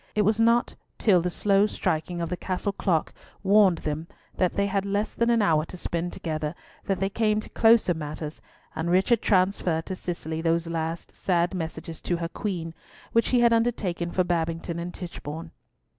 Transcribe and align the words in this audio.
It 0.15 0.23
was 0.23 0.39
not 0.39 0.73
till 0.97 1.21
the 1.21 1.29
slow 1.29 1.67
striking 1.67 2.21
of 2.21 2.29
the 2.29 2.35
Castle 2.35 2.71
clock 2.71 3.13
warned 3.43 3.77
them 3.85 4.07
that 4.37 4.55
they 4.55 4.65
had 4.65 4.83
less 4.83 5.13
than 5.13 5.29
an 5.29 5.43
hour 5.43 5.63
to 5.65 5.77
spend 5.77 6.11
together 6.11 6.55
that 6.85 6.99
they 6.99 7.07
came 7.07 7.39
to 7.39 7.49
closer 7.51 7.93
matters, 7.93 8.41
and 8.75 8.89
Richard 8.89 9.21
transferred 9.21 9.85
to 9.85 9.95
Cicely 9.95 10.41
those 10.41 10.65
last 10.65 11.15
sad 11.15 11.53
messages 11.53 12.01
to 12.01 12.17
her 12.17 12.29
Queen, 12.29 12.73
which 13.11 13.29
he 13.29 13.41
had 13.41 13.53
undertaken 13.53 14.09
for 14.09 14.23
Babington 14.23 14.79
and 14.79 14.91
Tichborne. 14.91 15.51